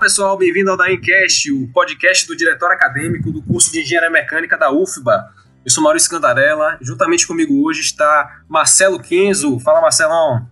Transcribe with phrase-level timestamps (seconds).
[0.00, 4.72] Pessoal, bem-vindo ao Daincast, o podcast do diretor acadêmico do curso de Engenharia Mecânica da
[4.72, 5.30] UFBA.
[5.62, 9.60] Eu sou Maurício Cantarella, juntamente comigo hoje está Marcelo Quinzo.
[9.60, 10.48] Fala Marcelão.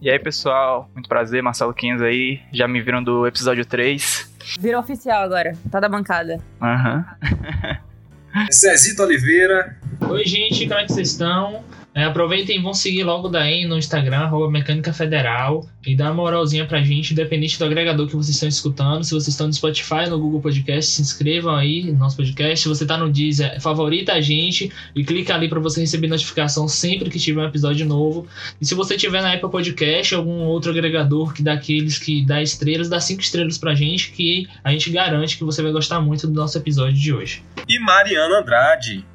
[0.00, 4.30] E aí pessoal, muito prazer, Marcelo Quinzo aí, já me viram do episódio 3.
[4.60, 6.38] Virou oficial agora, tá da bancada.
[6.62, 7.04] Aham.
[7.20, 8.46] Uhum.
[8.52, 9.76] Zezito Oliveira.
[10.08, 11.64] Oi gente, como é que vocês estão?
[11.94, 16.14] É, aproveitem e vão seguir logo daí no Instagram, arroba Mecânica Federal, e dá uma
[16.14, 19.04] moralzinha pra gente, independente do agregador que vocês estão escutando.
[19.04, 22.64] Se vocês estão no Spotify, no Google Podcast, se inscrevam aí no nosso podcast.
[22.64, 26.66] Se você tá no Deezer, favorita a gente e clica ali para você receber notificação
[26.66, 28.26] sempre que tiver um episódio novo.
[28.60, 32.88] E se você tiver na Apple Podcast, algum outro agregador que daqueles que dá estrelas,
[32.88, 36.32] dá cinco estrelas pra gente, que a gente garante que você vai gostar muito do
[36.32, 37.44] nosso episódio de hoje.
[37.68, 39.06] E Mariana Andrade.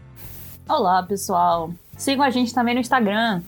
[0.66, 1.74] Olá, pessoal.
[2.00, 3.42] Sigam a gente também no Instagram.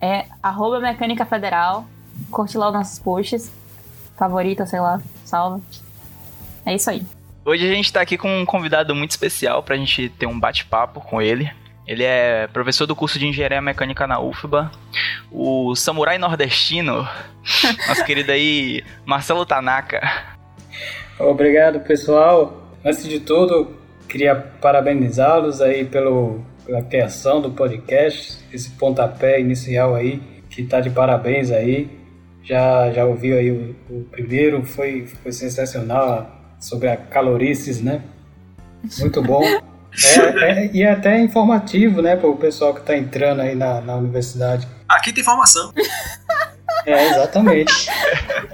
[0.00, 1.84] É arroba Mecânica Federal.
[2.30, 3.52] Curte lá os nossos posts.
[4.16, 5.60] Favorita, sei lá, salva.
[6.64, 7.02] É isso aí.
[7.44, 11.00] Hoje a gente tá aqui com um convidado muito especial pra gente ter um bate-papo
[11.00, 11.50] com ele.
[11.84, 14.70] Ele é professor do curso de Engenharia Mecânica na UFBA.
[15.32, 17.08] O samurai nordestino,
[17.88, 20.00] nosso querido aí Marcelo Tanaka.
[21.18, 22.62] Obrigado, pessoal.
[22.84, 23.76] Antes de tudo,
[24.08, 30.90] queria parabenizá-los aí pelo pela criação do podcast, esse pontapé inicial aí, que tá de
[30.90, 31.98] parabéns aí.
[32.42, 38.02] Já, já ouviu aí o, o primeiro, foi, foi sensacional sobre a calorices, né?
[38.98, 39.42] Muito bom.
[39.92, 43.80] É, é, e é até informativo, né, para o pessoal que está entrando aí na,
[43.80, 44.68] na universidade.
[44.88, 45.72] Aqui tem informação.
[46.86, 47.90] É, exatamente.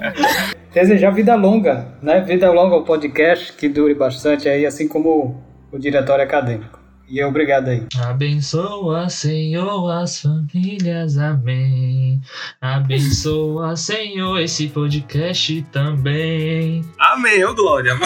[0.72, 2.20] Desejar vida longa, né?
[2.20, 6.78] Vida longa ao podcast, que dure bastante aí, assim como o diretório acadêmico.
[7.08, 7.86] E obrigado aí.
[8.00, 12.20] Abençoa, Senhor, as famílias, amém.
[12.60, 16.84] Abençoa, Senhor, esse podcast também.
[16.98, 17.96] Amém, ô Glória.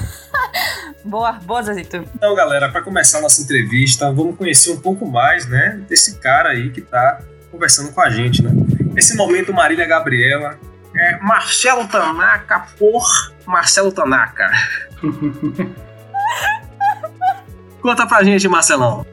[1.04, 1.98] boa, boa, Zazito.
[2.14, 6.50] Então, galera, para começar a nossa entrevista, vamos conhecer um pouco mais, né, desse cara
[6.50, 8.50] aí que tá conversando com a gente, né?
[8.94, 10.58] Nesse momento, Marília Gabriela,
[10.96, 13.04] é Marcelo Tanaka por
[13.46, 14.50] Marcelo Tanaka.
[17.80, 19.04] Conta pra gente, Marcelão.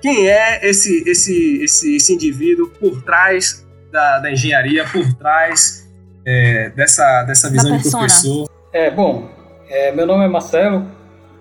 [0.00, 5.88] Quem é esse, esse, esse, esse indivíduo por trás da, da engenharia, por trás
[6.26, 8.48] é, dessa, dessa visão de professor?
[8.72, 9.30] É, bom,
[9.68, 10.86] é, meu nome é Marcelo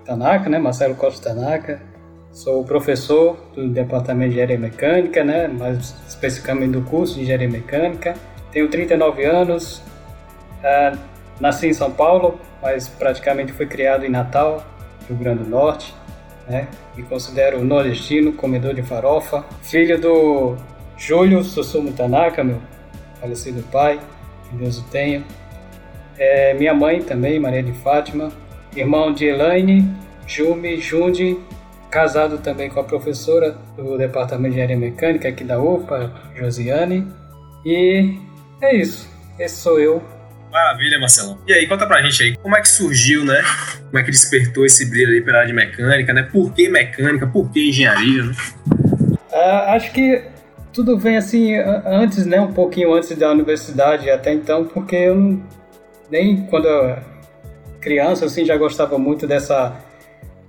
[0.06, 0.60] Tanaka, né?
[0.60, 1.82] Marcelo Costa Tanaka.
[2.32, 5.48] Sou professor do Departamento de Engenharia Mecânica, né?
[5.48, 8.16] Mais especificamente do curso de Engenharia Mecânica.
[8.52, 9.84] Tenho 39 anos.
[10.60, 10.98] Uh,
[11.40, 14.66] nasci em São Paulo, mas praticamente fui criado em Natal,
[15.08, 15.94] Rio Grande do Norte
[16.48, 16.68] né?
[16.96, 20.56] Me considero nordestino, comedor de farofa, filho do
[20.98, 22.60] Júlio Susumu Tanaka, meu
[23.20, 24.00] falecido pai,
[24.50, 25.24] que Deus o tenha.
[26.18, 28.32] É, minha mãe também, Maria de Fátima,
[28.76, 29.90] irmão de Elaine,
[30.28, 31.38] Jume, Jundi,
[31.90, 37.08] casado também com a professora do Departamento de Engenharia Mecânica aqui da UFA, Josiane.
[37.66, 38.18] E
[38.62, 39.10] é isso.
[39.40, 40.02] Esse sou eu,
[40.54, 41.40] Maravilha, Marcelão.
[41.48, 43.42] E aí, conta pra gente aí, como é que surgiu, né?
[43.86, 46.22] Como é que despertou esse brilho aí pela área de mecânica, né?
[46.22, 47.26] Por que mecânica?
[47.26, 48.36] Por que engenharia, né?
[49.32, 50.22] Uh, acho que
[50.72, 52.40] tudo vem assim antes, né?
[52.40, 55.42] Um pouquinho antes da universidade até então, porque eu
[56.12, 56.98] nem quando eu
[57.82, 59.76] criança assim já gostava muito dessa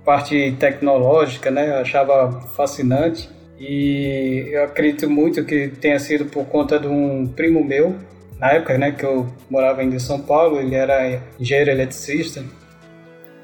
[0.05, 1.67] parte tecnológica, né?
[1.67, 3.27] Eu achava fascinante
[3.59, 7.95] e eu acredito muito que tenha sido por conta de um primo meu
[8.39, 12.43] na época né, que eu morava ainda em São Paulo, ele era engenheiro eletricista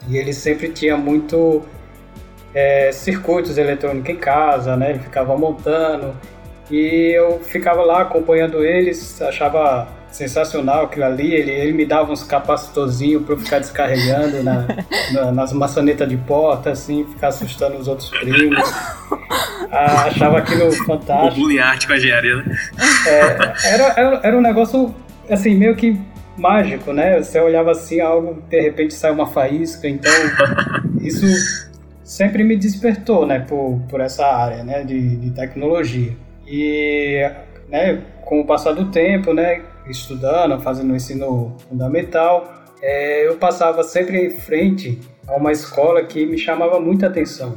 [0.08, 1.64] e ele sempre tinha muito
[2.54, 4.92] é, circuitos eletrônicos em casa, né?
[4.92, 6.16] Ele ficava montando
[6.70, 11.34] e eu ficava lá acompanhando eles, achava sensacional aquilo ali.
[11.34, 14.68] Ele, ele me dava uns capacitorzinhos para eu ficar descarregando na,
[15.14, 18.60] na, nas maçanetas de porta, assim, ficar assustando os outros primos.
[19.72, 21.34] Ah, achava aquilo fantástico.
[21.34, 22.58] O bullying arte com a engenharia, né?
[23.08, 24.94] É, era, era, era um negócio,
[25.30, 26.00] assim, meio que
[26.38, 27.22] mágico, né?
[27.22, 30.12] Você olhava assim, algo, de repente sai uma faísca, então
[31.02, 31.26] isso
[32.04, 36.14] sempre me despertou, né, por, por essa área, né, de, de tecnologia.
[36.46, 37.22] E,
[37.70, 43.82] né, com o passar do tempo, né, estudando, fazendo o ensino fundamental, é, eu passava
[43.84, 47.56] sempre em frente a uma escola que me chamava muita atenção.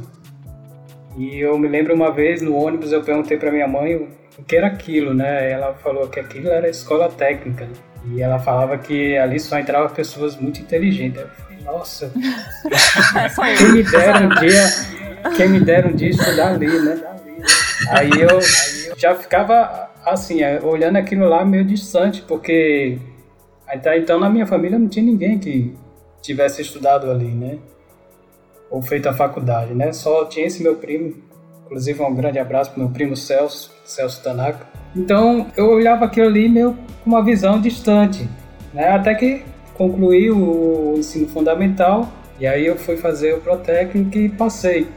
[1.17, 3.95] E eu me lembro uma vez no ônibus eu perguntei para minha mãe
[4.37, 5.49] o que era aquilo, né?
[5.51, 7.67] Ela falou que aquilo era escola técnica.
[8.11, 11.21] E ela falava que ali só entravam pessoas muito inteligentes.
[11.21, 12.11] Eu falei, nossa,
[13.57, 14.65] quem me dera um dia,
[15.35, 17.01] quem me dera um dia estudar ali, né?
[17.89, 18.39] Aí eu
[18.97, 22.99] já ficava assim, olhando aquilo lá meio distante, porque
[23.67, 25.75] Até então na minha família não tinha ninguém que
[26.21, 27.57] tivesse estudado ali, né?
[28.75, 29.93] Ou feito a faculdade, né?
[29.93, 31.13] Só tinha esse meu primo,
[31.63, 34.67] inclusive um grande abraço pro meu primo Celso, Celso Tanaka.
[34.93, 38.27] Então eu olhava aquilo ali meio com uma visão distante,
[38.73, 38.89] né?
[38.89, 39.43] Até que
[39.75, 44.89] concluí o ensino fundamental e aí eu fui fazer o Protécnico e passei.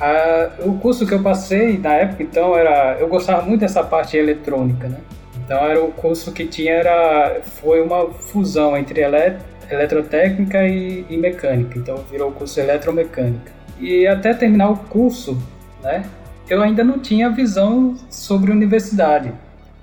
[0.00, 2.96] Ah, o curso que eu passei na época, então, era.
[3.00, 5.00] Eu gostava muito dessa parte eletrônica, né?
[5.44, 9.36] Então era o curso que tinha era foi uma fusão entre elet,
[9.70, 11.78] eletrotécnica e, e, mecânica.
[11.78, 13.52] Então virou o curso eletromecânica.
[13.78, 15.40] E até terminar o curso,
[15.82, 16.08] né?
[16.48, 19.32] Eu ainda não tinha visão sobre universidade.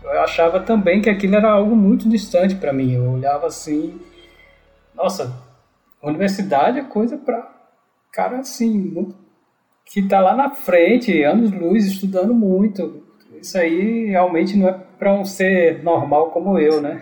[0.03, 2.93] Eu achava também que aquilo era algo muito distante para mim.
[2.93, 3.99] Eu olhava assim,
[4.95, 5.33] nossa,
[6.01, 7.51] universidade é coisa para
[8.11, 9.23] cara assim, muito
[9.85, 13.02] que está lá na frente, anos luz, estudando muito.
[13.43, 17.01] Isso aí realmente não é para um ser normal como eu, né?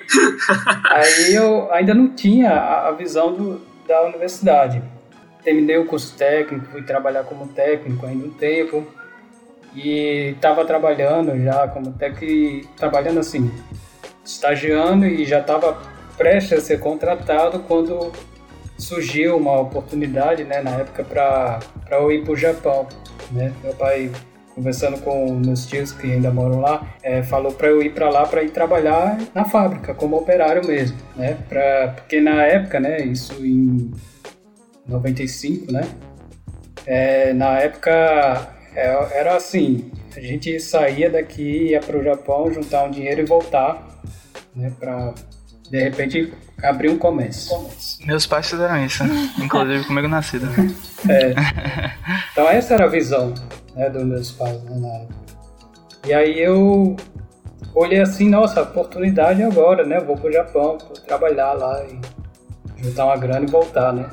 [0.90, 4.82] aí eu ainda não tinha a visão do, da universidade.
[5.42, 8.86] Terminei o curso técnico, fui trabalhar como técnico ainda um tempo
[9.74, 13.50] e estava trabalhando já como técnico, trabalhando assim,
[14.22, 15.78] estagiando e já estava
[16.18, 18.12] prestes a ser contratado quando
[18.76, 21.60] surgiu uma oportunidade, né, na época para
[21.92, 22.86] eu ir para o Japão,
[23.32, 23.50] né?
[23.62, 24.10] Meu pai
[24.54, 28.24] conversando com meus tios que ainda moram lá, é, falou para eu ir para lá
[28.24, 31.36] para ir trabalhar na fábrica como operário mesmo, né?
[31.48, 33.90] Pra, porque na época, né, isso em
[34.86, 35.82] 95, né?
[36.86, 37.90] É, na época
[38.74, 43.24] é, era assim, a gente saía daqui, ia para o Japão, juntar um dinheiro e
[43.24, 44.02] voltar,
[44.54, 44.72] né?
[44.78, 45.14] Para
[45.68, 47.58] de repente abrir um comércio.
[48.06, 49.02] Meus pais fizeram isso,
[49.42, 50.46] inclusive comigo nascido.
[51.08, 51.34] É.
[52.32, 53.34] Então essa era a visão
[53.74, 55.14] né, dos meus pais né, na época.
[56.06, 56.96] E aí eu
[57.74, 59.98] olhei assim, nossa, oportunidade agora, né?
[60.00, 61.98] Vou pro Japão, vou trabalhar lá e
[62.82, 64.08] juntar uma grana e voltar, né?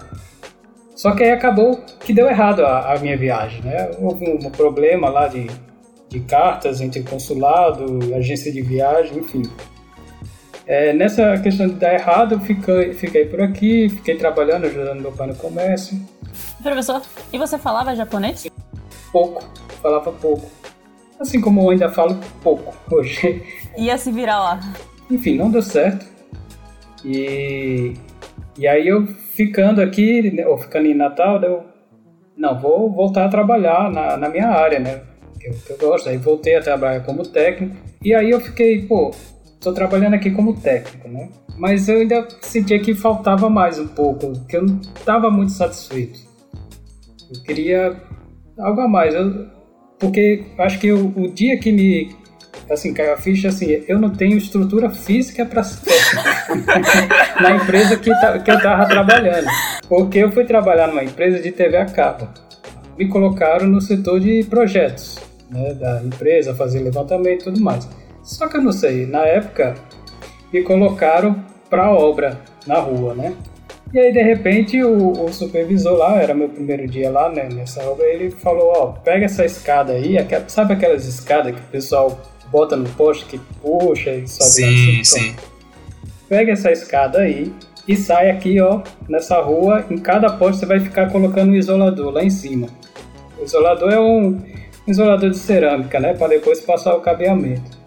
[0.96, 3.92] Só que aí acabou que deu errado a, a minha viagem, né?
[4.00, 5.48] Houve um, um problema lá de,
[6.08, 9.44] de cartas entre consulado, agência de viagem, enfim.
[10.66, 15.12] É, nessa questão de dar errado, eu fiquei, fiquei por aqui, fiquei trabalhando, ajudando meu
[15.12, 16.00] pai no comércio.
[16.62, 17.02] Professor,
[17.34, 18.51] e você falava japonês?
[19.12, 19.44] Pouco,
[19.82, 20.50] falava pouco.
[21.20, 23.44] Assim como eu ainda falo pouco hoje.
[23.78, 24.60] Ia se virar lá.
[25.10, 26.06] Enfim, não deu certo.
[27.06, 27.94] E,
[28.58, 31.64] e aí eu ficando aqui, né, ou ficando em Natal, eu
[32.36, 35.02] não, vou voltar a trabalhar na, na minha área, né?
[35.40, 36.10] Que eu, que eu gosto.
[36.10, 37.76] Aí voltei a trabalhar como técnico.
[38.04, 39.12] E aí eu fiquei, pô,
[39.46, 41.30] estou trabalhando aqui como técnico, né?
[41.58, 46.20] Mas eu ainda sentia que faltava mais um pouco, que eu não estava muito satisfeito.
[47.32, 47.96] Eu queria
[48.62, 49.48] algo a mais, eu,
[50.00, 52.16] porque acho que o, o, dia que me
[52.70, 55.62] assim caiu a ficha assim, eu não tenho estrutura física para
[57.42, 59.48] na empresa que, tá, que eu estava trabalhando,
[59.90, 62.28] porque eu fui trabalhar numa empresa de TV a cabo.
[62.98, 65.20] Me colocaram no setor de projetos
[65.50, 67.88] né, da empresa, fazer levantamento e tudo mais.
[68.24, 69.76] Só que eu não sei, na época
[70.54, 73.34] me colocaram para obra na rua, né?
[73.94, 77.84] E aí de repente o, o, supervisor lá, era meu primeiro dia lá né, nessa
[77.84, 82.20] obra, ele falou, ó, pega essa escada aí, aquela, sabe aquelas escadas que o pessoal
[82.50, 85.36] bota no poste que puxa e sobe sim, lá sim.
[86.30, 87.54] Pega essa escada aí
[87.86, 92.14] e sai aqui, ó, nessa rua, em cada poste você vai ficar colocando um isolador
[92.14, 92.68] lá em cima.
[93.38, 94.40] O isolador é um
[94.88, 97.82] isolador de cerâmica, né, para depois passar o cabeamento.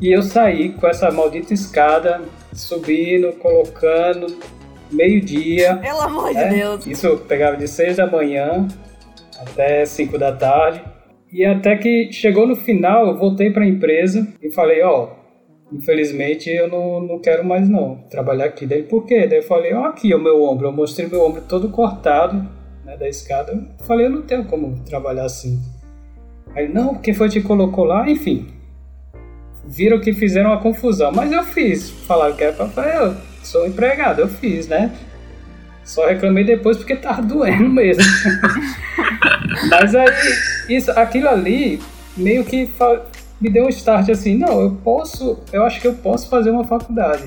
[0.00, 2.20] E eu saí com essa maldita escada,
[2.52, 4.26] subindo, colocando,
[4.90, 5.76] meio-dia.
[5.76, 6.48] Pelo amor né?
[6.48, 6.86] de Deus!
[6.86, 8.66] Isso eu pegava de 6 da manhã
[9.38, 10.82] até 5 da tarde.
[11.32, 15.74] E até que chegou no final, eu voltei para a empresa e falei: Ó, oh,
[15.74, 18.66] infelizmente eu não, não quero mais não trabalhar aqui.
[18.66, 19.26] Daí por quê?
[19.26, 20.68] Daí eu falei: Ó, oh, aqui o meu ombro.
[20.68, 22.48] Eu mostrei meu ombro todo cortado
[22.84, 23.52] né, da escada.
[23.52, 25.60] Eu falei: Eu não tenho como trabalhar assim.
[26.56, 28.08] Aí, não, quem foi que te colocou lá?
[28.08, 28.46] Enfim,
[29.66, 31.12] viram que fizeram uma confusão.
[31.12, 31.90] Mas eu fiz.
[31.90, 32.96] Falaram que era pra fazer.
[32.96, 34.92] Eu sou empregado, eu fiz, né?
[35.84, 38.02] Só reclamei depois porque tava doendo mesmo.
[39.70, 40.08] Mas aí,
[40.68, 41.80] isso, aquilo ali
[42.16, 42.68] meio que
[43.40, 46.64] me deu um start assim, não, eu posso, eu acho que eu posso fazer uma
[46.64, 47.24] faculdade.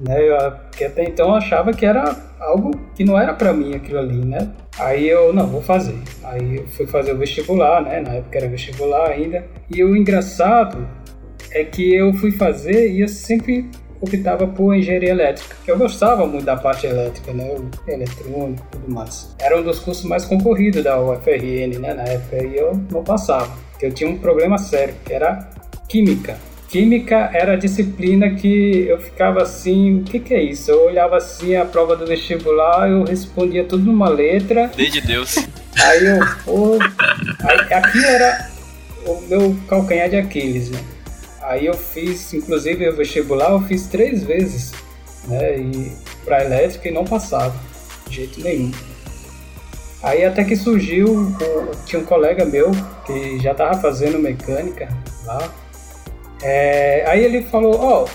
[0.00, 0.20] Né?
[0.20, 4.00] Eu, porque até então eu achava que era algo que não era para mim aquilo
[4.00, 4.50] ali, né?
[4.78, 5.96] Aí eu, não, vou fazer.
[6.24, 8.00] Aí eu fui fazer o vestibular, né?
[8.00, 9.44] Na época era vestibular ainda.
[9.70, 10.86] E o engraçado
[11.52, 13.68] é que eu fui fazer e eu sempre
[14.00, 17.54] optava por engenharia elétrica, eu gostava muito da parte elétrica, né,
[17.86, 19.32] eletrônico e tudo mais.
[19.38, 23.56] Era um dos cursos mais concorridos da UFRN, né, na época, e eu não passava,
[23.80, 25.48] eu tinha um problema sério, que era
[25.88, 26.36] química.
[26.68, 30.70] Química era a disciplina que eu ficava assim, o que, que é isso?
[30.70, 34.70] Eu olhava assim a prova do vestibular, eu respondia tudo numa letra.
[34.74, 35.36] Desde Deus.
[35.80, 36.78] Aí eu, pô,
[37.44, 38.48] aí, aquilo era
[39.06, 40.78] o meu calcanhar de Aquiles, né?
[41.52, 44.72] Aí eu fiz, inclusive o vestibular, eu fiz três vezes,
[45.28, 45.58] né?
[45.58, 45.92] E
[46.24, 47.54] para elétrica e não passava,
[48.08, 48.70] de jeito nenhum.
[50.02, 51.30] Aí até que surgiu,
[51.84, 52.70] tinha um colega meu
[53.04, 54.88] que já estava fazendo mecânica
[55.26, 55.46] lá.
[56.42, 58.08] É, aí ele falou, ó, oh,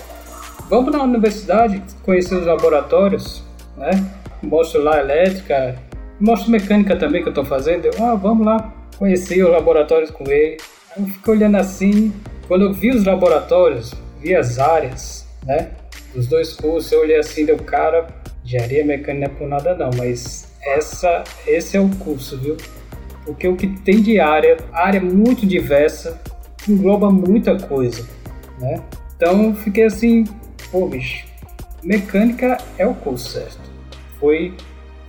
[0.68, 3.44] vamos na universidade conhecer os laboratórios,
[3.76, 4.04] né?
[4.42, 5.76] Mostro lá elétrica,
[6.18, 7.84] mostro mecânica também que eu estou fazendo.
[7.84, 10.56] Eu, ah, vamos lá conhecer os laboratórios com ele.
[10.96, 12.12] Aí eu fico olhando assim,
[12.48, 15.70] quando eu vi os laboratórios, vi as áreas, né?
[16.14, 18.08] Dos dois cursos, eu olhei assim, deu cara,
[18.42, 22.56] engenharia mecânica é por nada não, mas essa, esse é o curso, viu?
[23.26, 26.18] Porque o que tem de área, área muito diversa,
[26.66, 28.08] engloba muita coisa,
[28.58, 28.82] né?
[29.14, 30.24] Então fiquei assim,
[30.72, 31.26] pô bicho,
[31.82, 33.60] mecânica é o curso certo.
[34.18, 34.54] Fui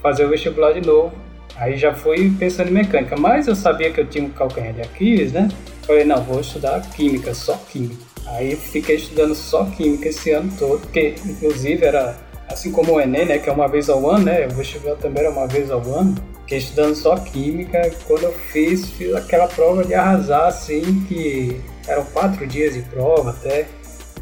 [0.01, 1.13] fazer o vestibular de novo,
[1.59, 4.81] aí já fui pensando em mecânica, mas eu sabia que eu tinha um calcanhar de
[4.81, 5.49] Aquiles, né?
[5.83, 8.01] Falei, não, vou estudar química, só química.
[8.27, 12.15] Aí fiquei estudando só química esse ano todo, porque inclusive era
[12.47, 14.47] assim como o Enem, né, que é uma vez ao ano, né?
[14.47, 16.15] O vestibular também era uma vez ao ano.
[16.41, 17.91] Fiquei estudando só química.
[18.07, 23.31] Quando eu fiz, fiz aquela prova de arrasar, assim, que eram quatro dias de prova
[23.31, 23.67] até.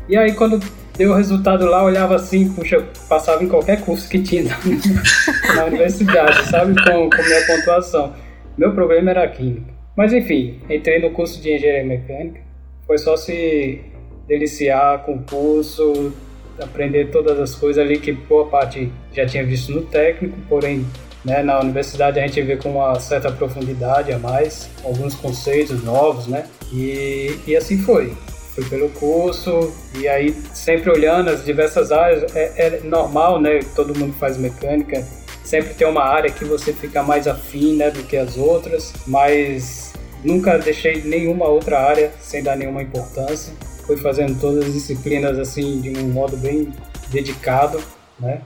[0.10, 0.60] E aí quando
[0.98, 4.58] deu o resultado lá, olhava assim, puxa, passava em qualquer curso que tinha na,
[5.56, 6.74] na universidade, sabe?
[6.84, 8.14] Com, com minha pontuação.
[8.58, 9.74] Meu problema era química.
[9.96, 12.42] Mas enfim, entrei no curso de engenharia mecânica.
[12.86, 13.82] Foi só se
[14.28, 16.14] deliciar com o curso,
[16.62, 20.86] aprender todas as coisas ali que boa parte já tinha visto no técnico, porém
[21.24, 26.28] né, na universidade a gente vê com uma certa profundidade a mais, alguns conceitos novos,
[26.28, 26.46] né?
[26.72, 28.14] E, e assim foi.
[28.58, 33.60] Fui pelo curso e aí sempre olhando as diversas áreas, é, é normal, né?
[33.76, 35.06] Todo mundo faz mecânica,
[35.44, 39.94] sempre tem uma área que você fica mais afim né, do que as outras, mas
[40.24, 43.54] Nunca deixei nenhuma outra área sem dar nenhuma importância.
[43.86, 46.74] Fui fazendo todas as disciplinas assim de um modo bem
[47.10, 47.82] dedicado,
[48.20, 48.42] né?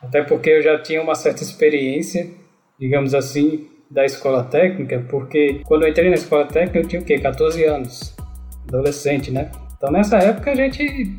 [0.00, 2.30] Até porque eu já tinha uma certa experiência,
[2.78, 7.04] digamos assim, da escola técnica, porque quando eu entrei na escola técnica eu tinha o
[7.04, 7.18] quê?
[7.18, 8.14] 14 anos,
[8.68, 9.50] adolescente, né?
[9.76, 11.16] Então nessa época a gente,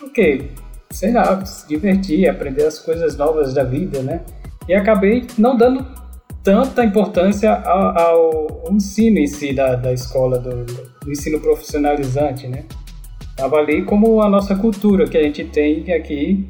[0.00, 0.46] o quê?
[0.90, 4.20] Sei lá, se divertir, aprender as coisas novas da vida, né?
[4.68, 5.84] E acabei não dando
[6.42, 12.64] tanta importância ao, ao ensino em si da, da escola, do, do, ensino profissionalizante, né?
[13.36, 16.46] Tava ali como a nossa cultura que a gente tem aqui,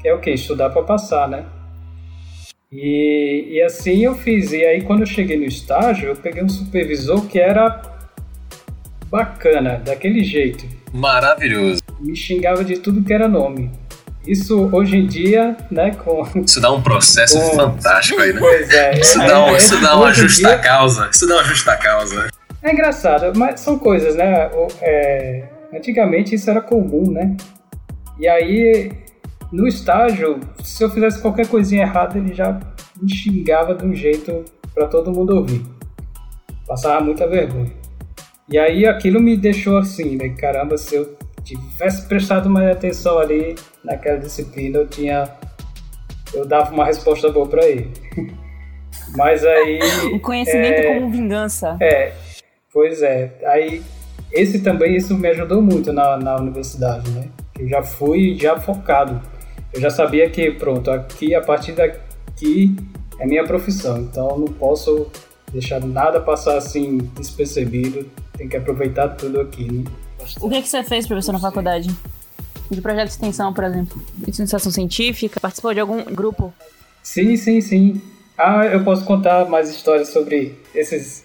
[0.00, 0.30] que é o que?
[0.30, 1.44] Estudar para passar, né?
[2.70, 4.52] E, e assim eu fiz.
[4.52, 7.91] E aí quando eu cheguei no estágio, eu peguei um supervisor que era
[9.12, 10.64] bacana, daquele jeito.
[10.90, 11.82] Maravilhoso.
[12.00, 13.70] Me xingava de tudo que era nome.
[14.26, 16.22] Isso hoje em dia, né, com...
[16.46, 17.56] Isso dá um processo com...
[17.56, 18.40] fantástico aí, né?
[18.40, 18.98] Pois é.
[18.98, 20.58] Isso dá, um, isso dá uma justa dia...
[20.58, 21.10] causa.
[21.12, 22.28] Isso dá uma justa causa.
[22.62, 24.50] É engraçado, mas são coisas, né?
[24.80, 25.44] É...
[25.74, 27.36] Antigamente isso era comum, né?
[28.18, 28.92] E aí,
[29.52, 32.58] no estágio, se eu fizesse qualquer coisinha errada, ele já
[33.00, 35.62] me xingava de um jeito para todo mundo ouvir.
[36.66, 37.81] Passava muita vergonha.
[38.52, 40.28] E aí aquilo me deixou assim, né?
[40.28, 45.24] Caramba, se eu tivesse prestado mais atenção ali naquela disciplina, eu tinha.
[46.34, 47.90] Eu dava uma resposta boa para ele.
[49.16, 49.78] Mas aí.
[50.12, 51.78] O conhecimento é, como vingança.
[51.80, 52.12] É,
[52.70, 53.32] pois é.
[53.46, 53.82] Aí,
[54.30, 57.28] esse também, isso me ajudou muito na, na universidade, né?
[57.58, 59.18] Eu já fui já focado.
[59.72, 62.76] Eu já sabia que, pronto, aqui, a partir daqui,
[63.18, 63.98] é minha profissão.
[63.98, 65.10] Então, eu não posso
[65.50, 68.06] deixar nada passar assim despercebido.
[68.36, 69.84] Tem que aproveitar tudo aqui, né?
[70.40, 71.88] O que, é que você fez, professor, na faculdade?
[72.70, 74.00] De projeto de extensão, por exemplo?
[74.14, 75.40] De iniciação científica?
[75.40, 76.54] Participou de algum grupo?
[77.02, 78.00] Sim, sim, sim.
[78.38, 81.24] Ah, eu posso contar mais histórias sobre esses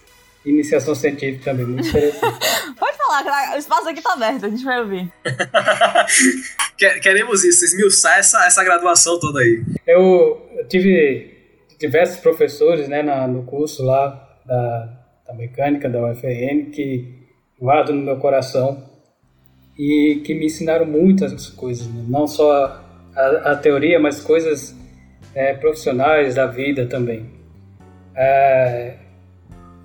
[0.50, 2.40] iniciação científica também, muito interessante.
[2.80, 5.12] Pode falar, o espaço aqui tá aberto, a gente vai ouvir.
[7.02, 9.64] Queremos isso, esmiuçar essa, essa graduação toda aí.
[9.86, 11.36] Eu, eu tive
[11.80, 14.97] diversos professores né, na, no curso lá da,
[15.28, 17.28] da mecânica da UFRN que
[17.60, 18.84] guardo no meu coração
[19.78, 22.04] e que me ensinaram muitas coisas, né?
[22.08, 22.82] não só
[23.16, 24.76] a, a, teoria, mas coisas
[25.36, 27.26] é, profissionais da vida também.
[28.16, 28.96] É,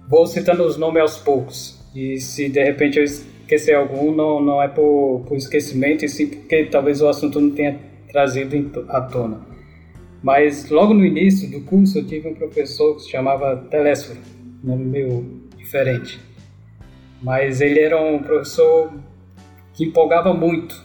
[0.09, 4.63] vou citando os nomes aos poucos e se de repente eu esquecer algum, não, não
[4.63, 7.79] é por, por esquecimento, e sim porque talvez o assunto não tenha
[8.11, 9.41] trazido à tona.
[10.23, 14.21] Mas logo no início do curso eu tive um professor que se chamava Telésforo,
[14.63, 16.21] nome meio diferente
[17.23, 18.93] mas ele era um professor
[19.75, 20.83] que empolgava muito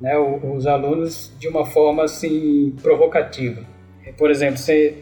[0.00, 3.62] né, os alunos de uma forma assim provocativa.
[4.16, 4.98] Por exemplo, você,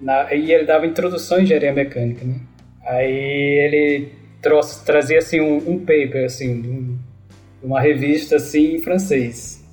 [0.00, 2.36] na, e ele dava introdução em engenharia mecânica, né?
[2.84, 9.64] Aí ele trouxe, trazia assim um, um paper assim, de uma revista assim em francês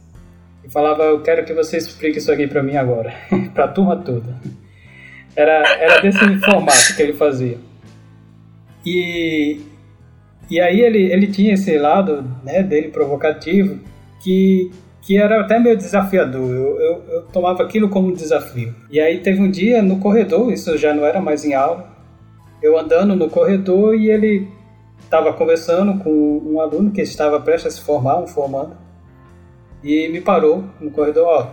[0.64, 3.14] e falava: "Eu quero que você explique isso aqui para mim agora,
[3.54, 4.36] para a turma toda".
[5.40, 7.58] Era era desse formato que ele fazia.
[8.86, 9.62] E
[10.50, 13.80] e aí ele, ele tinha esse lado né, dele provocativo
[14.20, 16.50] que, que era até meio desafiador.
[16.50, 18.74] Eu, eu, eu, tomava aquilo como um desafio.
[18.90, 21.88] E aí teve um dia no corredor, isso já não era mais em aula,
[22.64, 24.48] eu andando no corredor e ele
[25.00, 28.76] estava conversando com um aluno que estava prestes a se formar, um formando,
[29.84, 31.48] e me parou no corredor, ó,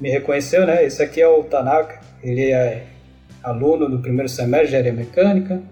[0.00, 0.84] me reconheceu, né?
[0.84, 2.86] Esse aqui é o Tanaka, ele é
[3.42, 5.62] aluno do primeiro semestre de engenharia mecânica.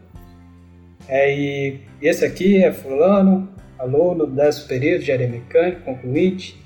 [1.06, 3.48] É, e esse aqui é fulano,
[3.78, 6.62] aluno do décimo período de engenharia mecânica, concluinte.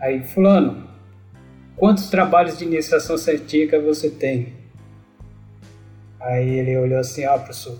[0.00, 0.88] Aí, fulano,
[1.76, 4.54] quantos trabalhos de iniciação científica você tem?
[6.20, 7.78] Aí ele olhou assim, ah, professor,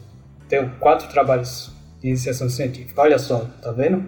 [0.49, 3.00] tenho quatro trabalhos de iniciação científica.
[3.02, 4.04] Olha só, tá vendo?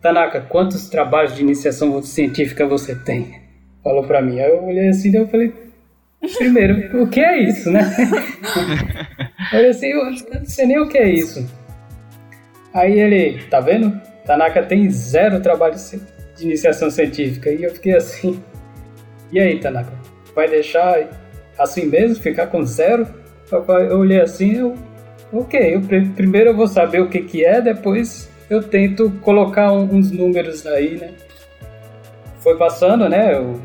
[0.00, 3.40] Tanaka, quantos trabalhos de iniciação científica você tem?
[3.82, 4.40] Falou pra mim.
[4.40, 5.52] Aí eu olhei assim eu falei,
[6.36, 7.80] primeiro, o que é isso, né?
[9.52, 11.48] eu assim, eu não sei nem o que é isso.
[12.72, 14.00] Aí ele, tá vendo?
[14.24, 15.74] Tanaka tem zero trabalho
[16.36, 17.50] de iniciação científica.
[17.50, 18.42] E eu fiquei assim,
[19.32, 19.92] e aí, Tanaka?
[20.34, 21.08] Vai deixar
[21.58, 23.06] assim mesmo, ficar com zero?
[23.90, 24.76] Eu olhei assim, eu,
[25.32, 25.80] ok, eu,
[26.14, 30.96] primeiro eu vou saber o que que é, depois eu tento colocar uns números aí,
[30.96, 31.12] né?
[32.40, 33.60] Foi passando, né, os,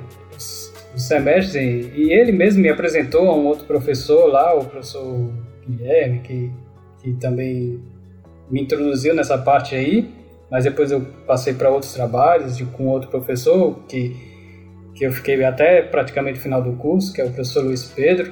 [0.95, 5.29] os semestres, e, ele mesmo me apresentou a um outro professor lá, o professor
[5.67, 6.51] Guilherme, que,
[7.01, 7.79] que também
[8.49, 10.09] me introduziu nessa parte aí,
[10.49, 14.15] mas depois eu passei para outros trabalhos com outro professor que,
[14.93, 18.31] que eu fiquei até praticamente final do curso, que é o professor Luiz Pedro.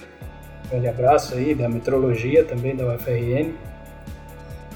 [0.69, 3.51] Grande abraço aí, da metrologia também da UFRN.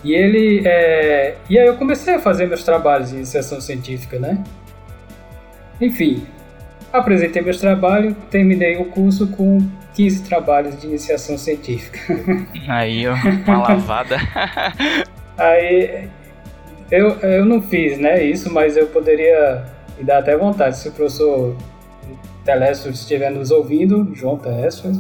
[0.03, 0.67] E ele.
[0.67, 1.35] É...
[1.49, 4.43] E aí eu comecei a fazer meus trabalhos de iniciação científica, né?
[5.79, 6.25] Enfim,
[6.91, 9.59] apresentei meus trabalhos, terminei o curso com
[9.95, 11.99] 15 trabalhos de iniciação científica.
[12.67, 14.17] Aí, ó, uma lavada.
[15.37, 16.09] Aí
[16.91, 19.65] eu, eu não fiz né, isso, mas eu poderia
[19.97, 20.77] me dar até vontade.
[20.77, 21.55] Se o professor
[22.45, 24.91] Telésio estiver nos ouvindo, João Telésio,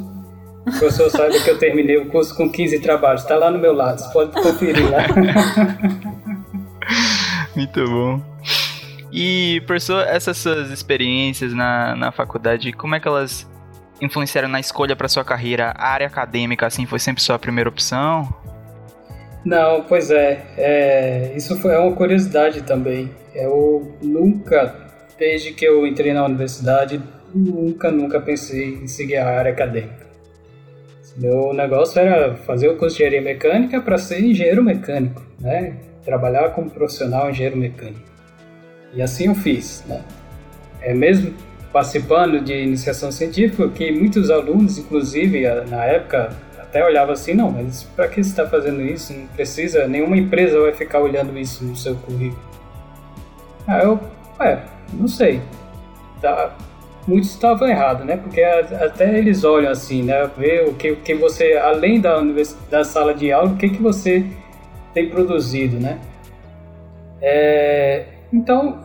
[0.61, 3.21] o professor saiba que eu terminei o curso com 15 trabalhos.
[3.21, 5.05] Está lá no meu lado, você pode conferir lá.
[7.55, 8.21] Muito bom.
[9.11, 13.49] E, professor, essas suas experiências na, na faculdade, como é que elas
[14.01, 15.73] influenciaram na escolha para sua carreira?
[15.77, 18.27] A área acadêmica, assim, foi sempre sua primeira opção?
[19.45, 23.09] Não, pois é, é, isso foi é uma curiosidade também.
[23.33, 24.75] Eu nunca,
[25.17, 27.01] desde que eu entrei na universidade,
[27.33, 30.05] nunca, nunca pensei em seguir a área acadêmica.
[31.15, 35.77] Meu negócio era fazer o curso de engenharia mecânica para ser engenheiro mecânico, né?
[36.03, 38.16] Trabalhar como profissional engenheiro mecânico.
[38.93, 40.01] E assim eu fiz, né?
[40.81, 41.33] É mesmo
[41.71, 47.83] participando de iniciação científica que muitos alunos, inclusive na época até olhava assim, não, mas
[47.83, 49.13] para que você está fazendo isso?
[49.13, 52.41] Não precisa, nenhuma empresa vai ficar olhando isso no seu currículo.
[53.81, 53.99] Eu,
[54.39, 54.61] é,
[54.93, 55.41] não sei.
[56.21, 56.55] Tá,
[57.07, 58.17] muitos estavam errados, né?
[58.17, 60.29] Porque até eles olham assim, né?
[60.37, 62.19] Ver o que, que você, além da,
[62.69, 64.25] da sala de aula, o que, que você
[64.93, 65.99] tem produzido, né?
[67.21, 68.79] É, então,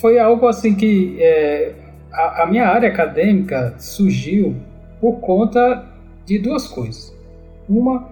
[0.00, 1.74] foi algo assim que é,
[2.12, 4.56] a, a minha área acadêmica surgiu
[5.00, 5.88] por conta
[6.24, 7.16] de duas coisas.
[7.68, 8.10] Uma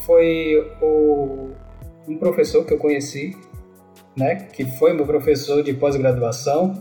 [0.00, 1.50] foi o,
[2.08, 3.36] um professor que eu conheci,
[4.16, 6.74] né, que foi meu professor de pós-graduação,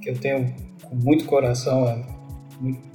[0.00, 2.02] que eu tenho com muito coração, é,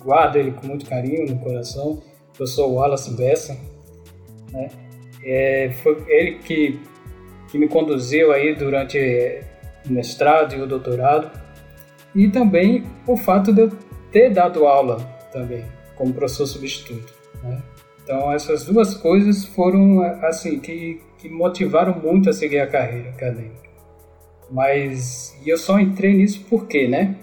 [0.04, 3.58] guardo ele com muito carinho no coração, o professor Wallace Bessa,
[4.52, 4.70] né,
[5.24, 6.80] é, foi ele que,
[7.50, 9.53] que me conduziu aí durante o
[9.86, 11.32] mestrado e o doutorado,
[12.15, 13.72] e também o fato de eu
[14.12, 14.98] ter dado aula
[15.32, 15.65] também,
[15.96, 17.13] como professor substituto.
[17.43, 17.62] Né?
[18.04, 23.63] Então essas duas coisas foram assim que, que motivaram muito a seguir a carreira acadêmica.
[24.52, 27.15] Mas eu só entrei nisso porque, né?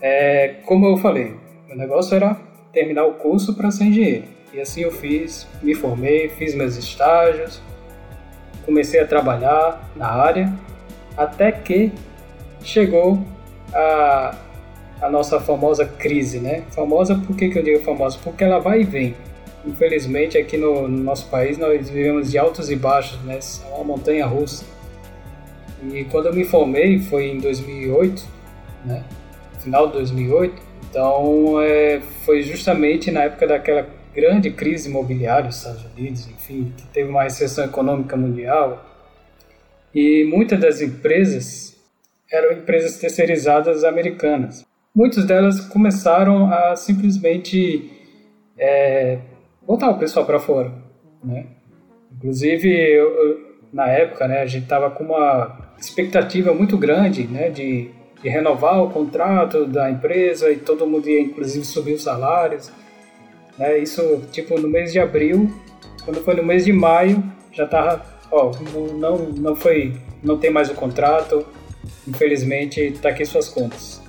[0.00, 1.34] É, como eu falei,
[1.70, 2.34] o negócio era
[2.72, 4.24] terminar o curso para ser engenheiro.
[4.52, 7.62] E assim eu fiz, me formei, fiz meus estágios,
[8.66, 10.52] comecei a trabalhar na área,
[11.16, 11.92] até que
[12.62, 13.20] chegou
[13.72, 14.36] a,
[15.00, 16.62] a nossa famosa crise, né?
[16.70, 18.18] Famosa, por que, que eu digo famosa?
[18.22, 19.14] Porque ela vai e vem.
[19.66, 23.38] Infelizmente, aqui no, no nosso país, nós vivemos de altos e baixos, né?
[23.70, 24.64] É uma montanha russa.
[25.92, 28.24] E quando eu me formei foi em 2008,
[28.84, 29.04] né?
[29.60, 30.62] Final de 2008.
[30.90, 36.86] Então é, foi justamente na época daquela grande crise imobiliária dos Estados Unidos, enfim, que
[36.86, 38.84] teve uma recessão econômica mundial.
[39.94, 41.76] E muitas das empresas
[42.30, 44.66] eram empresas terceirizadas americanas.
[44.94, 47.90] Muitas delas começaram a simplesmente
[48.58, 49.18] é,
[49.62, 50.72] botar o pessoal para fora,
[51.22, 51.46] né?
[52.16, 53.40] Inclusive, eu, eu,
[53.72, 57.90] na época, né, a gente estava com uma expectativa muito grande, né, de,
[58.22, 62.72] de renovar o contrato da empresa e todo mundo ia, inclusive, subir os salários.
[63.58, 63.78] Né?
[63.78, 65.52] Isso, tipo, no mês de abril,
[66.04, 68.04] quando foi no mês de maio, já tava,
[68.34, 68.52] ó,
[68.94, 71.46] não, não foi, não tem mais o contrato,
[72.06, 74.02] infelizmente, tá aqui suas contas.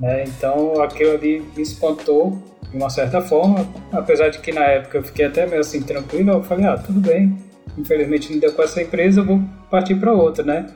[0.00, 0.24] Né?
[0.26, 5.02] Então, aquilo ali me espantou de uma certa forma, apesar de que na época eu
[5.02, 7.38] fiquei até meio assim tranquilo, eu falei, ah, tudo bem,
[7.78, 10.66] infelizmente não deu com essa empresa, eu vou partir para outra, né?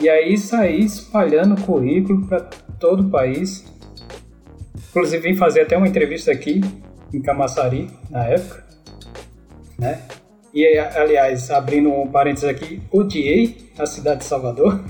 [0.00, 2.40] E aí saí espalhando currículo para
[2.78, 3.64] todo o país.
[4.90, 6.60] Inclusive vim fazer até uma entrevista aqui
[7.12, 8.64] em Camaçari na época,
[9.78, 10.02] né?
[10.54, 14.80] E aliás, abrindo um parênteses aqui, odiei a cidade de Salvador.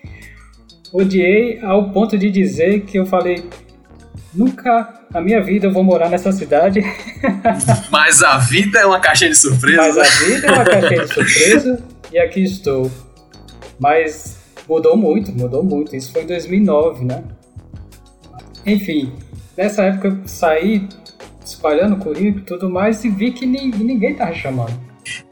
[0.92, 3.44] odiei ao ponto de dizer que eu falei,
[4.32, 6.80] Nunca na minha vida eu vou morar nessa cidade.
[7.90, 9.76] Mas a vida é uma caixinha de surpresa.
[9.76, 12.90] Mas a vida é uma caixinha de surpresa e aqui estou.
[13.78, 14.38] Mas
[14.68, 15.96] mudou muito, mudou muito.
[15.96, 17.24] Isso foi em 2009, né?
[18.64, 19.12] Enfim,
[19.56, 20.88] nessa época eu saí
[21.52, 24.78] espalhando currículo e tudo mais e vi que ninguém tava chamando.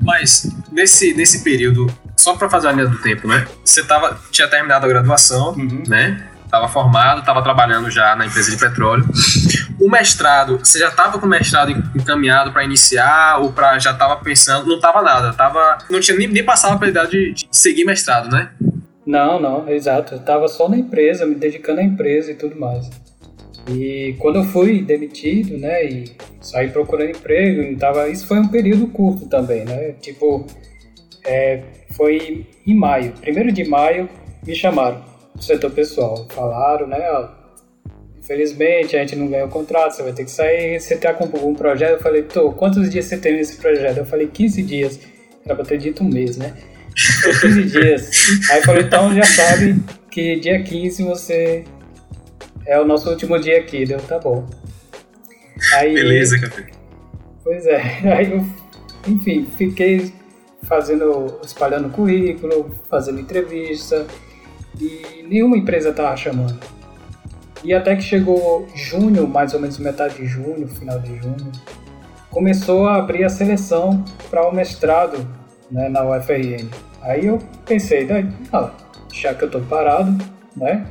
[0.00, 3.46] Mas nesse, nesse período, só para fazer a linha do tempo, né?
[3.64, 5.82] Você tava, tinha terminado a graduação, uhum.
[5.86, 6.28] né?
[6.48, 9.04] estava formado, estava trabalhando já na empresa de petróleo.
[9.78, 14.16] O mestrado, você já estava com o mestrado encaminhado para iniciar ou para já estava
[14.16, 14.66] pensando?
[14.66, 18.30] Não estava nada, tava, não tinha nem, nem passado a idade de, de seguir mestrado,
[18.30, 18.50] né?
[19.06, 20.14] Não, não, exato.
[20.14, 22.90] Eu estava só na empresa, me dedicando à empresa e tudo mais.
[23.70, 26.04] E quando eu fui demitido, né, e
[26.40, 29.94] saí procurando emprego, tava, isso foi um período curto também, né?
[30.00, 30.46] Tipo,
[31.24, 34.08] é, foi em maio, primeiro de maio,
[34.46, 35.08] me chamaram
[35.40, 36.26] setor pessoal.
[36.30, 36.98] Falaram, né?
[37.10, 37.28] Ó,
[38.18, 40.80] infelizmente a gente não ganhou o contrato, você vai ter que sair.
[40.80, 41.92] Você tá com um projeto?
[41.92, 43.98] Eu falei, tô, quantos dias você tem nesse projeto?
[43.98, 45.00] Eu falei, 15 dias.
[45.44, 46.54] Era pra ter dito um mês, né?
[47.40, 48.10] 15 dias.
[48.50, 49.76] Aí eu falei, então já sabe
[50.10, 51.64] que dia 15 você
[52.68, 54.46] é o nosso último dia aqui, deu, tá bom.
[55.74, 56.66] Aí, Beleza, café.
[57.42, 57.80] Pois é,
[58.14, 58.44] aí eu,
[59.06, 60.12] enfim, fiquei
[60.64, 64.06] fazendo, espalhando currículo, fazendo entrevista,
[64.78, 66.58] e nenhuma empresa estava chamando.
[67.64, 71.50] E até que chegou junho, mais ou menos metade de junho, final de junho,
[72.30, 75.26] começou a abrir a seleção para o mestrado
[75.70, 76.68] né, na UFRN.
[77.00, 78.06] Aí eu pensei,
[78.52, 78.70] ah,
[79.12, 80.12] já que eu estou parado,
[80.54, 80.86] né,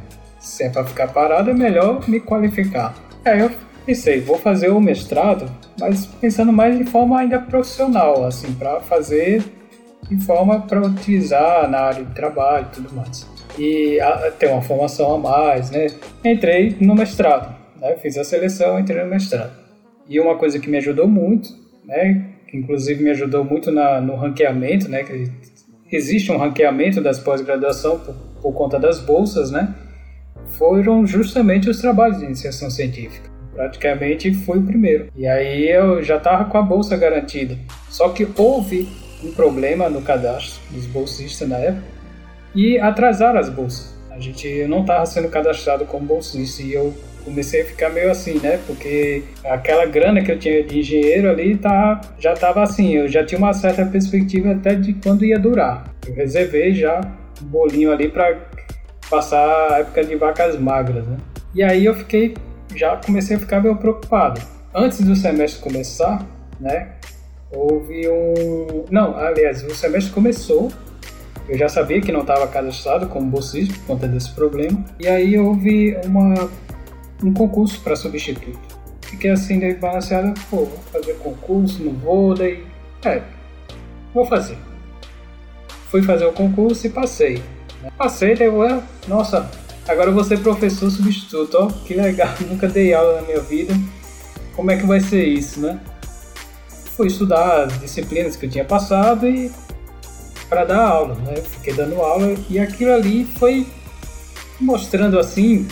[0.47, 2.95] se é para ficar parado, é melhor me qualificar.
[3.25, 3.51] Aí eu
[3.85, 9.43] pensei, vou fazer o mestrado, mas pensando mais de forma ainda profissional, assim, para fazer
[10.09, 14.61] de forma para utilizar na área de trabalho e tudo mais e a, ter uma
[14.61, 15.87] formação a mais, né?
[16.23, 17.95] Entrei no mestrado, né?
[17.97, 19.51] Fiz a seleção, entrei no mestrado.
[20.07, 21.49] E uma coisa que me ajudou muito,
[21.83, 22.25] né?
[22.47, 25.03] Que inclusive me ajudou muito na, no ranqueamento, né?
[25.03, 25.29] Que
[25.91, 29.73] existe um ranqueamento das pós-graduação por, por conta das bolsas, né?
[30.47, 33.29] Foram justamente os trabalhos de iniciação científica.
[33.53, 35.07] Praticamente fui o primeiro.
[35.15, 37.57] E aí eu já estava com a bolsa garantida.
[37.89, 38.87] Só que houve
[39.23, 41.83] um problema no cadastro dos bolsistas na época,
[42.55, 43.95] e atrasaram as bolsas.
[44.09, 48.39] A gente não estava sendo cadastrado como bolsista e eu comecei a ficar meio assim,
[48.39, 48.59] né?
[48.65, 53.23] Porque aquela grana que eu tinha de engenheiro ali tá, já estava assim, eu já
[53.23, 55.93] tinha uma certa perspectiva até de quando ia durar.
[56.07, 57.01] Eu reservei já
[57.41, 58.35] um bolinho ali para
[59.09, 61.17] passar a época de vacas magras, né?
[61.53, 62.35] E aí eu fiquei,
[62.75, 64.41] já comecei a ficar meio preocupado.
[64.73, 66.25] Antes do semestre começar,
[66.59, 66.93] né?
[67.51, 68.85] Houve um.
[68.91, 70.71] Não, aliás, o semestre começou
[71.47, 74.83] eu já sabia que não estava cadastrado como bolsista por conta desse problema.
[74.99, 76.49] E aí houve uma,
[77.23, 78.59] um concurso para substituto.
[79.03, 82.65] Fiquei assim, daí balanceado, pô, vou fazer concurso, não vou, daí.
[83.05, 83.21] É,
[84.13, 84.57] vou fazer.
[85.89, 87.41] Fui fazer o concurso e passei.
[88.19, 89.49] Daí eu, ah, nossa,
[89.87, 93.73] agora eu vou ser professor substituto, ó, que legal, nunca dei aula na minha vida.
[94.55, 95.79] Como é que vai ser isso, né?
[96.95, 99.51] Fui estudar as disciplinas que eu tinha passado e
[100.49, 101.35] para dar aula, né?
[101.35, 103.67] Fiquei dando aula e aquilo ali foi
[104.59, 105.67] mostrando assim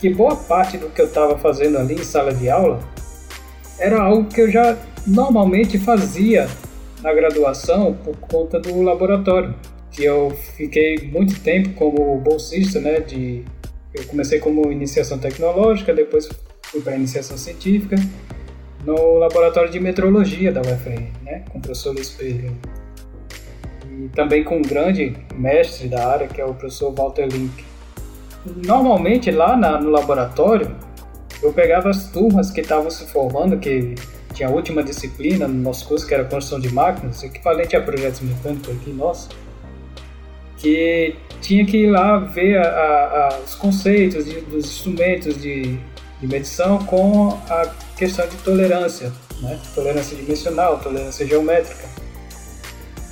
[0.00, 2.80] que boa parte do que eu estava fazendo ali em sala de aula
[3.78, 6.48] era algo que eu já normalmente fazia
[7.02, 9.54] na graduação por conta do laboratório.
[10.04, 13.00] Eu fiquei muito tempo como bolsista, né?
[13.00, 13.44] De,
[13.94, 16.28] eu comecei como iniciação tecnológica, depois
[16.62, 17.96] fui para iniciação científica
[18.84, 21.44] no laboratório de metrologia da UFRN, né?
[21.50, 22.56] Com o professor Luiz Pedro.
[23.90, 27.64] E também com um grande mestre da área, que é o professor Walter Link.
[28.64, 30.74] Normalmente lá na, no laboratório,
[31.42, 33.94] eu pegava as turmas que estavam se formando, que
[34.32, 38.20] tinha a última disciplina no nosso curso, que era construção de máquinas, equivalente a projetos
[38.20, 39.28] mecânicos aqui, nossa,
[40.58, 45.78] que tinha que ir lá ver a, a, a, os conceitos de, dos instrumentos de,
[46.20, 47.66] de medição com a
[47.96, 49.58] questão de tolerância, né?
[49.74, 51.88] tolerância dimensional, tolerância geométrica.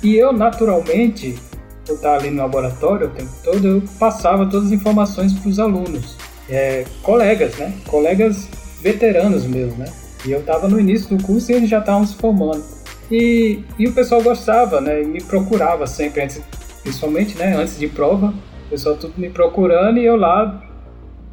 [0.03, 1.37] E eu, naturalmente,
[1.85, 5.59] por estar ali no laboratório o tempo todo, eu passava todas as informações para os
[5.59, 6.17] alunos,
[6.49, 7.73] é, colegas, né?
[7.87, 8.47] colegas
[8.81, 9.91] veteranos meus, né?
[10.25, 12.63] E eu estava no início do curso e eles já estavam se formando.
[13.09, 15.01] E, e o pessoal gostava, né?
[15.01, 16.41] E me procurava sempre, antes,
[16.87, 17.53] principalmente, né?
[17.57, 18.33] Antes de prova,
[18.65, 20.63] o pessoal tudo me procurando e eu lá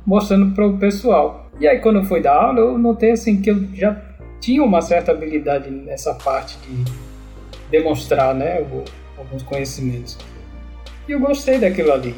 [0.05, 1.49] mostrando para o pessoal.
[1.61, 3.97] E aí quando eu fui dar aula, eu notei assim que eu já
[4.41, 6.85] tinha uma certa habilidade nessa parte de
[7.71, 8.67] demonstrar, né?
[9.17, 10.19] Alguns conhecimentos.
[11.09, 12.17] E eu gostei daquilo ali.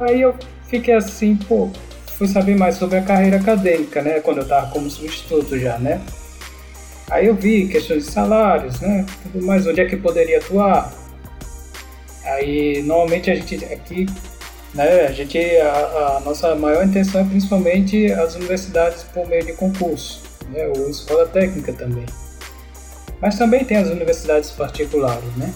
[0.00, 1.70] Aí eu fiquei assim, pô,
[2.18, 4.18] fui saber mais sobre a carreira acadêmica, né?
[4.18, 6.00] Quando eu estava como substituto já, né?
[7.08, 9.06] Aí eu vi questões de salários, né?
[9.30, 11.01] Tudo mais, onde é que poderia atuar.
[12.24, 14.06] Aí, normalmente a gente aqui,
[14.74, 15.06] né?
[15.06, 20.22] A gente, a, a nossa maior intenção é principalmente as universidades por meio de concurso,
[20.48, 20.66] né?
[20.76, 22.06] Ou escola técnica também.
[23.20, 25.52] Mas também tem as universidades particulares, né?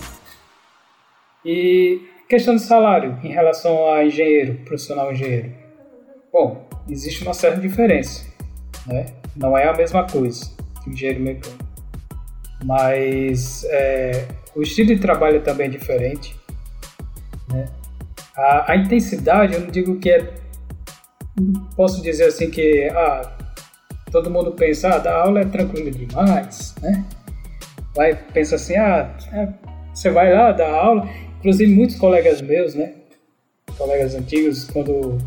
[1.44, 5.52] E questão de salário em relação a engenheiro, profissional engenheiro.
[6.32, 8.24] Bom, existe uma certa diferença,
[8.86, 9.06] né?
[9.34, 10.50] Não é a mesma coisa
[10.82, 11.64] que engenheiro mecânico.
[12.64, 16.35] Mas é, o estilo de trabalho é também diferente,
[17.52, 17.66] né?
[18.36, 20.34] A, a, intensidade, eu não digo que é...
[21.76, 23.30] Posso dizer assim que ah,
[24.10, 27.04] todo mundo pensa, ah, aula é tranquilo demais, né?
[27.94, 29.48] Vai, pensa assim, ah, é,
[29.92, 31.08] você vai lá dar aula.
[31.38, 32.92] Inclusive muitos colegas meus, né?
[33.76, 35.18] Colegas antigos, quando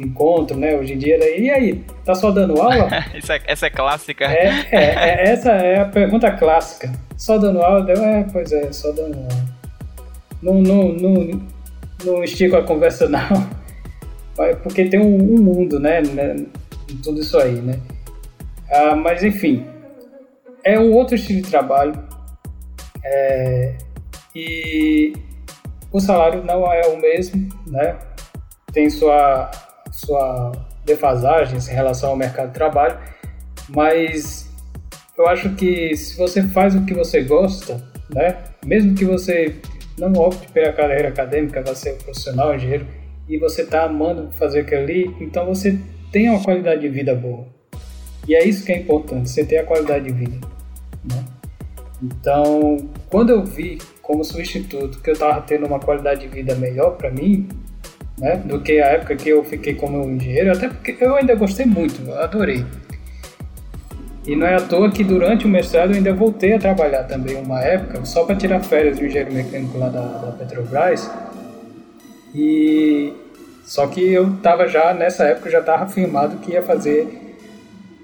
[0.00, 0.74] encontro, né?
[0.76, 2.88] Hoje em dia, e aí, tá só dando aula?
[3.14, 4.24] essa, é, essa é clássica.
[4.24, 6.92] É, é, é, essa é a pergunta clássica.
[7.16, 7.84] Só dando aula?
[7.84, 9.61] Deu, é, pois é, só dando aula.
[10.42, 11.40] Não, não, não,
[12.04, 13.20] não estico a conversa, não.
[14.62, 16.44] Porque tem um, um mundo, né, né?
[17.02, 17.78] Tudo isso aí, né?
[18.70, 19.66] Ah, mas, enfim,
[20.64, 21.94] é um outro estilo de trabalho.
[23.04, 23.74] É,
[24.34, 25.12] e
[25.92, 27.96] o salário não é o mesmo, né?
[28.72, 29.50] Tem sua
[29.90, 30.52] sua
[30.86, 32.98] defasagem em relação ao mercado de trabalho,
[33.68, 34.50] mas
[35.16, 39.60] eu acho que se você faz o que você gosta, né, mesmo que você
[39.98, 42.86] não opte pela carreira acadêmica, vai ser profissional, engenheiro,
[43.28, 45.78] e você está amando fazer aquilo ali, então você
[46.10, 47.46] tem uma qualidade de vida boa.
[48.26, 50.46] E é isso que é importante, você ter a qualidade de vida.
[51.04, 51.24] Né?
[52.02, 52.76] Então,
[53.08, 57.10] quando eu vi como substituto que eu estava tendo uma qualidade de vida melhor para
[57.10, 57.48] mim,
[58.18, 61.66] né, do que a época que eu fiquei como engenheiro, até porque eu ainda gostei
[61.66, 62.64] muito, adorei.
[64.24, 67.36] E não é à toa que durante o mestrado eu ainda voltei a trabalhar também
[67.36, 71.10] uma época, só para tirar férias do engenheiro mecânico lá da, da Petrobras.
[72.34, 73.12] E
[73.64, 77.08] só que eu estava já nessa época já estava afirmado que ia fazer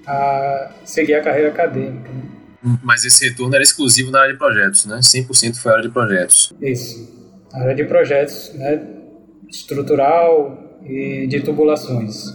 [0.05, 2.09] a seguir a carreira acadêmica.
[2.09, 2.77] Né?
[2.83, 4.97] Mas esse retorno era exclusivo na área de projetos, né?
[4.97, 6.53] 100% foi área de projetos.
[6.61, 7.17] Isso.
[7.53, 8.85] A área de projetos, né?
[9.49, 12.25] estrutural e de tubulações.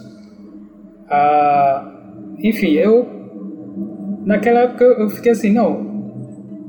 [1.09, 1.92] Ah,
[2.38, 3.13] enfim, eu
[4.24, 5.94] naquela época eu fiquei assim, não,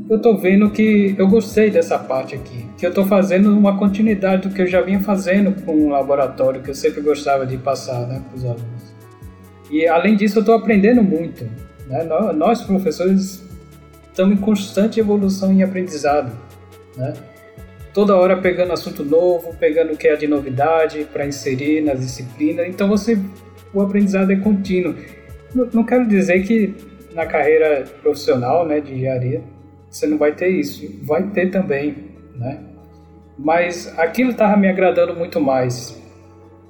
[0.09, 4.47] eu tô vendo que eu gostei dessa parte aqui, que eu tô fazendo uma continuidade
[4.47, 8.07] do que eu já vinha fazendo com o laboratório, que eu sempre gostava de passar
[8.07, 8.95] né, para os alunos.
[9.71, 11.43] E além disso, eu estou aprendendo muito.
[11.87, 12.03] Né?
[12.35, 13.43] Nós, professores,
[14.07, 16.31] estamos em constante evolução e aprendizado.
[16.95, 17.13] Né?
[17.95, 22.67] toda hora pegando assunto novo, pegando o que é de novidade para inserir nas disciplinas.
[22.67, 23.17] Então você
[23.73, 24.93] o aprendizado é contínuo.
[25.53, 26.75] Não, não quero dizer que
[27.15, 29.41] na carreira profissional, né, de engenharia,
[29.89, 30.85] você não vai ter isso.
[31.03, 31.95] Vai ter também,
[32.35, 32.59] né?
[33.37, 35.99] Mas aquilo estava me agradando muito mais,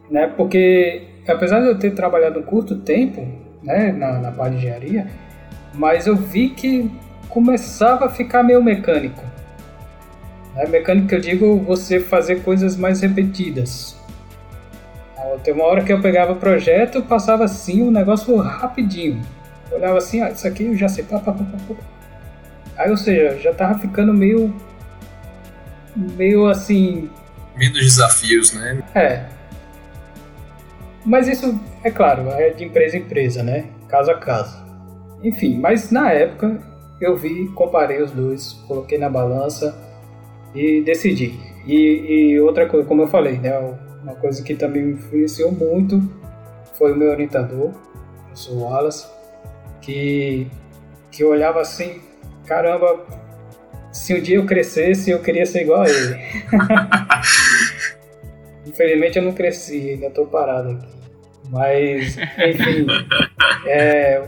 [0.10, 0.32] né?
[0.38, 3.28] Porque apesar de eu ter trabalhado um curto tempo,
[3.62, 5.08] né, na, na parte de engenharia,
[5.74, 6.90] mas eu vi que
[7.28, 9.36] começava a ficar meio mecânico
[10.56, 13.96] é mecânica que eu digo você fazer coisas mais repetidas.
[15.44, 19.22] Tem uma hora que eu pegava projeto, passava assim o um negócio rapidinho.
[19.72, 21.04] Eu olhava assim, ah, isso aqui eu já sei.
[21.04, 21.76] Pá, pá, pá, pá.
[22.78, 24.54] Aí, ou seja, já tava ficando meio
[25.96, 27.10] meio assim.
[27.56, 28.84] Menos desafios, né?
[28.94, 29.26] É.
[31.06, 33.66] Mas isso, é claro, é de empresa em empresa, né?
[33.88, 34.66] Caso a caso.
[35.24, 36.60] Enfim, mas na época
[37.00, 39.78] eu vi, comparei os dois, coloquei na balança
[40.54, 41.40] e decidi.
[41.66, 43.58] E, e outra coisa, como eu falei, né?
[44.04, 46.02] Uma coisa que também me influenciou muito
[46.74, 49.08] foi o meu orientador, o professor Wallace,
[49.86, 50.48] que,
[51.12, 52.02] que olhava assim,
[52.48, 53.06] caramba,
[53.92, 56.20] se um dia eu crescesse, eu queria ser igual a ele.
[58.66, 60.96] Infelizmente eu não cresci, ainda estou parado aqui.
[61.50, 62.88] Mas, enfim,
[63.68, 64.28] é,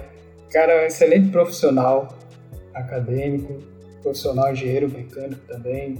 [0.52, 2.15] cara é um excelente profissional,
[2.76, 3.58] acadêmico,
[4.04, 5.98] profissional engenheiro mecânico também.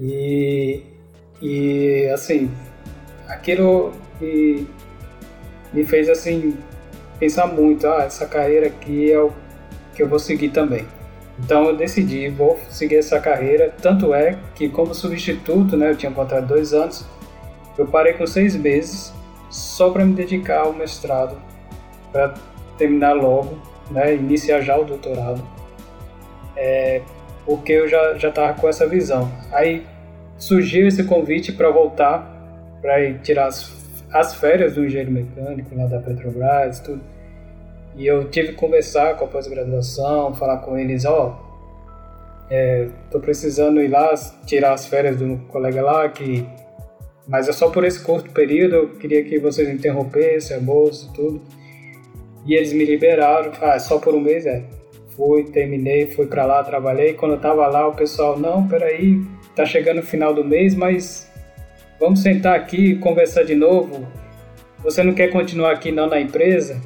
[0.00, 0.84] E,
[1.42, 2.48] e assim,
[3.26, 4.68] aquilo me,
[5.72, 6.56] me fez assim
[7.22, 9.30] pensar muito, ah, essa carreira aqui é o
[9.94, 10.84] que eu vou seguir também.
[11.38, 13.72] Então eu decidi, vou seguir essa carreira.
[13.80, 17.06] Tanto é que como substituto, né, eu tinha contrato dois anos,
[17.78, 19.12] eu parei com seis meses
[19.48, 21.36] só para me dedicar ao mestrado,
[22.10, 22.34] para
[22.76, 23.56] terminar logo,
[23.88, 25.40] né, iniciar já o doutorado,
[26.56, 27.02] é,
[27.46, 29.30] porque eu já já estava com essa visão.
[29.52, 29.86] Aí
[30.36, 32.28] surgiu esse convite para voltar,
[32.80, 33.72] para ir tirar as,
[34.12, 37.11] as férias do engenheiro mecânico lá da Petrobras, tudo.
[37.96, 41.52] E eu tive que conversar com a pós-graduação, falar com eles, ó, oh,
[42.50, 44.14] é, tô precisando ir lá
[44.46, 46.46] tirar as férias do colega lá, que
[47.26, 51.14] mas é só por esse curto período, eu queria que vocês interrompessem a bolsa e
[51.14, 51.42] tudo.
[52.44, 54.64] E eles me liberaram, ah, só por um mês, é.
[55.16, 57.14] Fui, terminei, fui para lá, trabalhei.
[57.14, 59.20] Quando eu tava lá, o pessoal, não, peraí,
[59.54, 61.30] tá chegando o final do mês, mas
[62.00, 64.06] vamos sentar aqui e conversar de novo.
[64.82, 66.80] Você não quer continuar aqui não na empresa?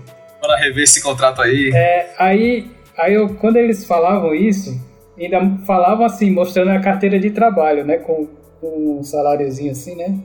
[0.47, 1.73] Bora rever esse contrato aí.
[1.75, 4.81] É, aí, aí eu, quando eles falavam isso,
[5.19, 7.97] ainda falavam assim, mostrando a carteira de trabalho, né?
[7.97, 8.29] Com,
[8.61, 10.17] com um saláriozinho assim, né?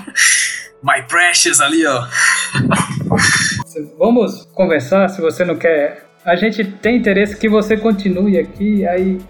[0.82, 2.06] My precious ali, ó.
[3.98, 6.04] Vamos conversar se você não quer.
[6.24, 9.20] A gente tem interesse que você continue aqui, aí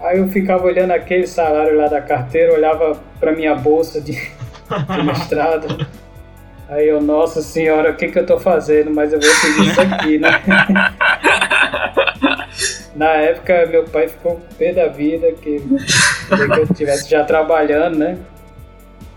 [0.00, 5.02] Aí eu ficava olhando aquele salário lá da carteira, olhava para minha bolsa de, de
[5.04, 5.86] mestrado.
[6.70, 8.90] Aí eu, nossa senhora, o que, que eu tô fazendo?
[8.90, 10.30] Mas eu vou seguir isso aqui, né?
[12.94, 18.18] Na época, meu pai ficou pé da vida, que, que eu estivesse já trabalhando, né?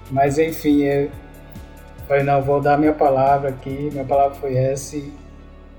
[0.10, 1.10] Mas enfim, eu
[2.08, 5.12] falei, não, vou dar minha palavra aqui, minha palavra foi essa e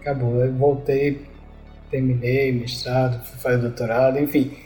[0.00, 0.44] acabou.
[0.44, 1.26] Eu voltei,
[1.90, 4.64] terminei mestrado, fui fazer doutorado, enfim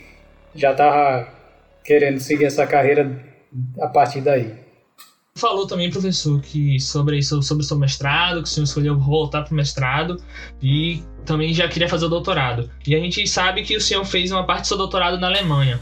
[0.58, 1.28] já estava
[1.84, 3.24] querendo seguir essa carreira
[3.80, 4.52] a partir daí.
[5.38, 9.52] Falou também, professor, que sobre, sobre o seu mestrado, que o senhor escolheu voltar para
[9.52, 10.20] o mestrado
[10.60, 12.68] e também já queria fazer o doutorado.
[12.84, 15.78] E a gente sabe que o senhor fez uma parte do seu doutorado na Alemanha.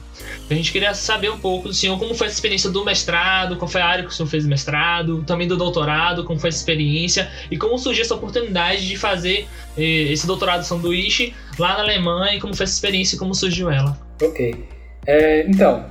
[0.50, 3.66] A gente queria saber um pouco do senhor, como foi essa experiência do mestrado, qual
[3.66, 6.58] foi a área que o senhor fez o mestrado, também do doutorado, como foi essa
[6.58, 12.36] experiência e como surgiu essa oportunidade de fazer eh, esse doutorado sanduíche lá na Alemanha
[12.36, 13.98] e como foi essa experiência e como surgiu ela.
[14.20, 14.68] Ok.
[15.06, 15.86] É, então.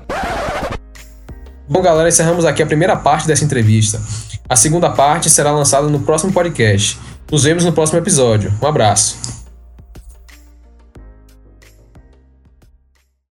[1.68, 4.00] Bom, galera, encerramos aqui a primeira parte dessa entrevista.
[4.48, 7.00] A segunda parte será lançada no próximo podcast.
[7.32, 8.54] Nos vemos no próximo episódio.
[8.62, 9.45] Um abraço.